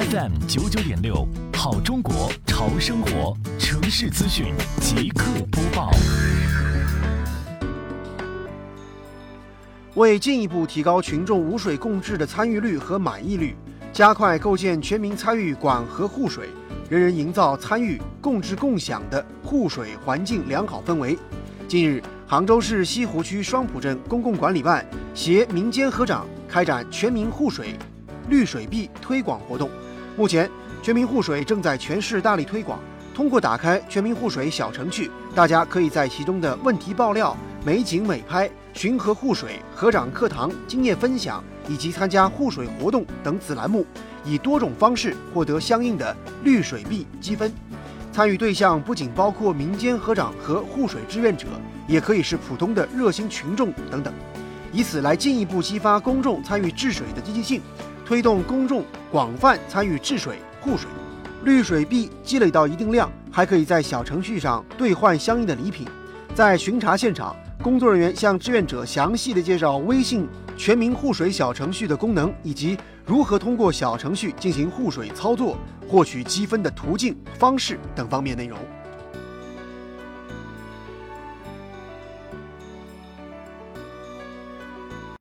[0.00, 5.90] FM 九九点六，好中国潮生活城市资讯即刻播报。
[9.96, 13.54] 为进一步提高群众污水共治的参与率和满意率，
[13.92, 16.48] 加快构建全民参与管和护水、
[16.88, 21.18] 人人营造参与、共治共享的护水环境良好氛围。
[21.68, 24.82] 近日，杭州市西湖区双浦镇公共管理办
[25.14, 27.74] 携民间合掌开展全民护水、
[28.30, 29.68] 绿水币推广活动。
[30.20, 30.50] 目前，
[30.82, 32.78] 全民护水正在全市大力推广。
[33.14, 37.34] 通过打开全民护水小程序，大家可以在其中的问题爆料、
[37.64, 43.86] 美景美拍、巡河护水、合掌课堂、经验分享以及参加护水活动等子栏目，
[44.22, 47.50] 以多种方式获得相应的绿水币积分。
[48.12, 51.46] 参与对象不仅包括民间合掌和护水志愿者，
[51.88, 54.12] 也可以是普通的热心群众等等，
[54.70, 57.62] 以此来进一步激发公众参与治水的积极性，
[58.04, 60.88] 推动公众广泛参与治水护水。
[61.44, 65.86] 绿水币积累到一定量，还可以在小程序上兑换相应的礼品。
[66.34, 75.56] 在巡查现场，工作人员向志愿者详细的介绍微信全民护水小程序的功能，以及如何通过小程序进行护水操作、
[75.88, 78.58] 获取积分的途径、方式等方面内容。